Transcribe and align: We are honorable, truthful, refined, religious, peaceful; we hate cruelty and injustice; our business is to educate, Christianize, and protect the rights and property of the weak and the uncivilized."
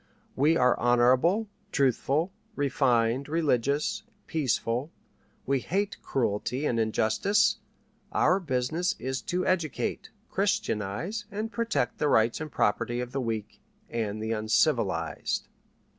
We 0.35 0.57
are 0.57 0.75
honorable, 0.79 1.47
truthful, 1.71 2.31
refined, 2.55 3.29
religious, 3.29 4.01
peaceful; 4.25 4.89
we 5.45 5.59
hate 5.59 6.01
cruelty 6.01 6.65
and 6.65 6.79
injustice; 6.79 7.59
our 8.11 8.39
business 8.39 8.95
is 8.97 9.21
to 9.21 9.45
educate, 9.45 10.09
Christianize, 10.31 11.25
and 11.29 11.51
protect 11.51 11.99
the 11.99 12.09
rights 12.09 12.41
and 12.41 12.51
property 12.51 12.99
of 12.99 13.11
the 13.11 13.21
weak 13.21 13.61
and 13.91 14.23
the 14.23 14.31
uncivilized." 14.31 15.47